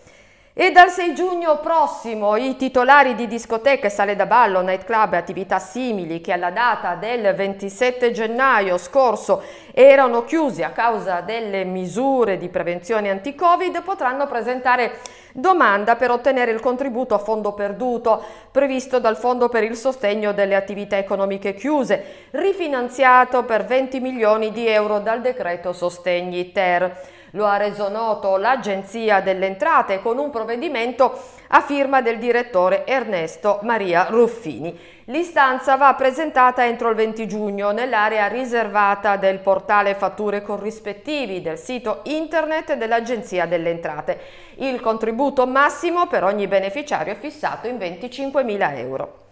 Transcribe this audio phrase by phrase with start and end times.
[0.60, 5.60] E dal 6 giugno prossimo i titolari di discoteche, sale da ballo, nightclub e attività
[5.60, 12.50] simili che alla data del 27 gennaio scorso erano chiusi a causa delle misure di
[12.50, 14.98] prevenzione anti-Covid potranno presentare
[15.32, 20.56] domanda per ottenere il contributo a fondo perduto previsto dal Fondo per il sostegno delle
[20.56, 27.16] attività economiche chiuse, rifinanziato per 20 milioni di euro dal decreto Sostegni Ter.
[27.32, 33.60] Lo ha reso noto l'Agenzia delle Entrate con un provvedimento a firma del direttore Ernesto
[33.64, 34.78] Maria Ruffini.
[35.06, 42.00] L'istanza va presentata entro il 20 giugno nell'area riservata del portale fatture corrispettivi del sito
[42.04, 44.20] internet dell'Agenzia delle Entrate.
[44.56, 49.26] Il contributo massimo per ogni beneficiario è fissato in 25.000 euro.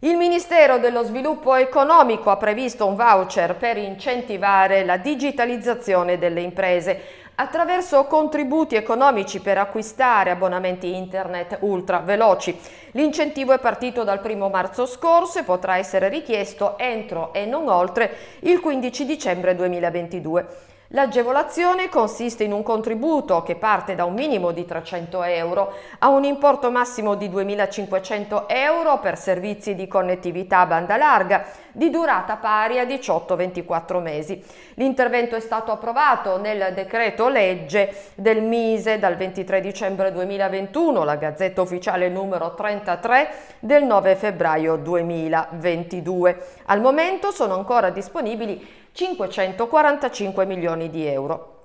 [0.00, 7.26] Il Ministero dello Sviluppo Economico ha previsto un voucher per incentivare la digitalizzazione delle imprese
[7.40, 12.58] attraverso contributi economici per acquistare abbonamenti internet ultra veloci.
[12.92, 18.12] L'incentivo è partito dal 1 marzo scorso e potrà essere richiesto entro e non oltre
[18.40, 20.46] il 15 dicembre 2022.
[20.92, 26.24] L'agevolazione consiste in un contributo che parte da un minimo di 300 euro a un
[26.24, 31.44] importo massimo di 2.500 euro per servizi di connettività a banda larga
[31.78, 34.42] di durata pari a 18-24 mesi.
[34.74, 41.62] L'intervento è stato approvato nel decreto legge del Mise dal 23 dicembre 2021, la Gazzetta
[41.62, 43.30] Ufficiale numero 33
[43.60, 46.46] del 9 febbraio 2022.
[46.64, 51.57] Al momento sono ancora disponibili 545 milioni di euro.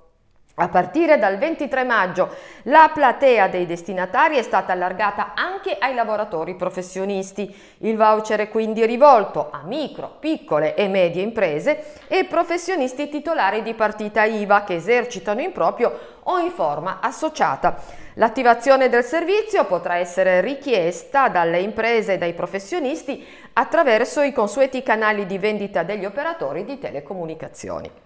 [0.56, 2.32] A partire dal 23 maggio
[2.64, 7.52] la platea dei destinatari è stata allargata anche ai lavoratori professionisti.
[7.78, 13.74] Il voucher è quindi rivolto a micro, piccole e medie imprese e professionisti titolari di
[13.74, 17.74] partita IVA che esercitano in proprio o in forma associata.
[18.14, 25.26] L'attivazione del servizio potrà essere richiesta dalle imprese e dai professionisti attraverso i consueti canali
[25.26, 28.03] di vendita degli operatori di telecomunicazioni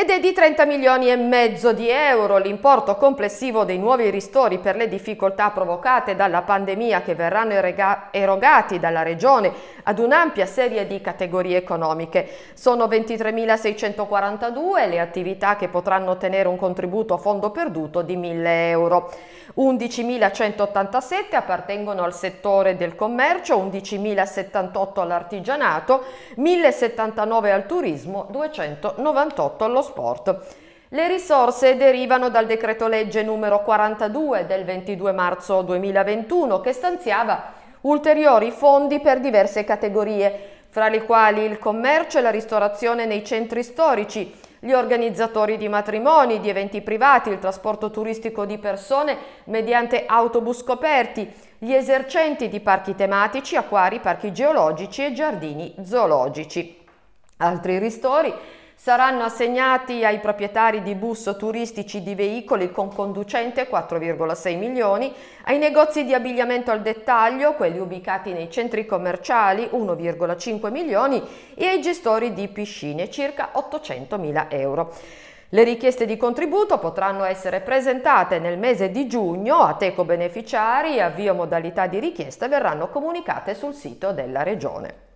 [0.00, 4.76] ed è di 30 milioni e mezzo di euro l'importo complessivo dei nuovi ristori per
[4.76, 7.54] le difficoltà provocate dalla pandemia che verranno
[8.12, 9.52] erogati dalla Regione
[9.88, 12.28] ad un'ampia serie di categorie economiche.
[12.52, 19.10] Sono 23.642 le attività che potranno ottenere un contributo a fondo perduto di 1.000 euro.
[19.56, 26.04] 11.187 appartengono al settore del commercio, 11.078 all'artigianato,
[26.36, 30.56] 1.079 al turismo, 298 allo sport.
[30.90, 38.50] Le risorse derivano dal decreto legge numero 42 del 22 marzo 2021 che stanziava ulteriori
[38.50, 44.34] fondi per diverse categorie, fra le quali il commercio e la ristorazione nei centri storici,
[44.60, 51.32] gli organizzatori di matrimoni, di eventi privati, il trasporto turistico di persone mediante autobus coperti,
[51.58, 56.76] gli esercenti di parchi tematici, acquari, parchi geologici e giardini zoologici.
[57.38, 58.34] Altri ristori
[58.80, 65.12] saranno assegnati ai proprietari di bus turistici di veicoli con conducente 4,6 milioni,
[65.46, 71.20] ai negozi di abbigliamento al dettaglio, quelli ubicati nei centri commerciali 1,5 milioni
[71.54, 74.94] e ai gestori di piscine circa 800 mila euro.
[75.48, 81.34] Le richieste di contributo potranno essere presentate nel mese di giugno a teco beneficiari, avvio
[81.34, 85.07] modalità di richiesta verranno comunicate sul sito della Regione.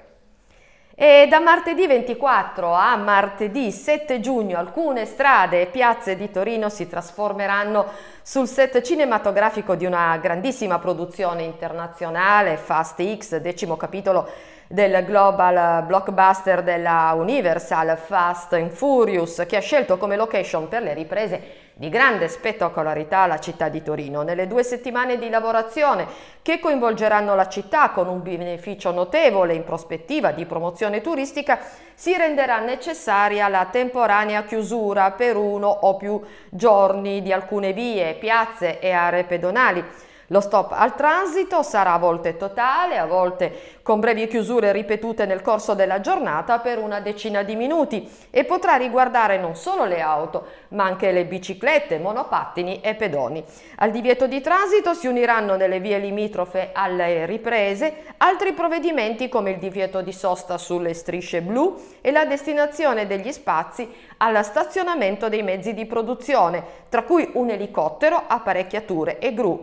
[1.03, 6.87] E da martedì 24 a martedì 7 giugno alcune strade e piazze di Torino si
[6.87, 7.87] trasformeranno
[8.21, 14.29] sul set cinematografico di una grandissima produzione internazionale, Fast X, decimo capitolo
[14.69, 20.93] del global blockbuster della Universal Fast and Furious, che ha scelto come location per le
[20.93, 24.21] riprese di grande spettacolarità la città di Torino.
[24.21, 26.07] Nelle due settimane di lavorazione
[26.43, 31.59] che coinvolgeranno la città con un beneficio notevole in prospettiva di promozione turistica,
[31.95, 38.79] si renderà necessaria la temporanea chiusura per uno o più giorni di alcune vie, piazze
[38.79, 39.83] e aree pedonali
[40.33, 45.43] lo stop al transito sarà a volte totale, a volte con brevi chiusure ripetute nel
[45.43, 50.47] corso della giornata per una decina di minuti e potrà riguardare non solo le auto,
[50.69, 53.43] ma anche le biciclette, monopattini e pedoni.
[53.79, 59.59] Al divieto di transito si uniranno nelle vie limitrofe alle riprese altri provvedimenti come il
[59.59, 65.75] divieto di sosta sulle strisce blu e la destinazione degli spazi al stazionamento dei mezzi
[65.75, 69.59] di produzione, tra cui un elicottero, apparecchiature e gru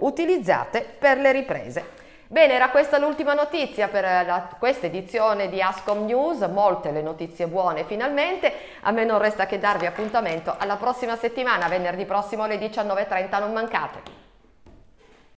[0.58, 2.06] utilizzate per le riprese.
[2.30, 7.48] Bene, era questa l'ultima notizia per la, questa edizione di Ascom News, molte le notizie
[7.48, 8.52] buone finalmente,
[8.82, 13.54] a me non resta che darvi appuntamento alla prossima settimana, venerdì prossimo alle 19.30, non
[13.54, 14.27] mancate.